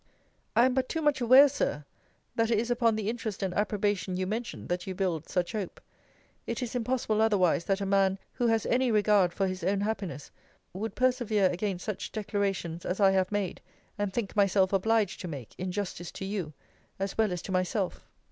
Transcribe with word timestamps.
I 0.55 0.65
am 0.65 0.73
but 0.73 0.89
too 0.89 1.03
much 1.03 1.21
aware, 1.21 1.47
Sir, 1.47 1.85
that 2.35 2.49
it 2.49 2.57
is 2.57 2.71
upon 2.71 2.95
the 2.95 3.07
interest 3.07 3.43
and 3.43 3.53
approbation 3.53 4.17
you 4.17 4.25
mention, 4.25 4.65
that 4.65 4.87
you 4.87 4.95
build 4.95 5.29
such 5.29 5.51
hope. 5.51 5.79
It 6.47 6.63
is 6.63 6.73
impossible 6.73 7.21
otherwise, 7.21 7.65
that 7.65 7.81
a 7.81 7.85
man, 7.85 8.17
who 8.33 8.47
has 8.47 8.65
any 8.65 8.89
regard 8.89 9.31
for 9.31 9.45
his 9.45 9.63
own 9.63 9.81
happiness, 9.81 10.31
would 10.73 10.95
persevere 10.95 11.49
against 11.51 11.85
such 11.85 12.11
declarations 12.11 12.83
as 12.83 12.99
I 12.99 13.11
have 13.11 13.31
made, 13.31 13.61
and 13.95 14.11
think 14.11 14.35
myself 14.35 14.73
obliged 14.73 15.21
to 15.21 15.27
make, 15.27 15.53
in 15.59 15.71
justice 15.71 16.11
to 16.13 16.25
you, 16.25 16.53
as 16.97 17.15
well 17.15 17.31
as 17.31 17.43
to 17.43 17.51
myself. 17.51 18.03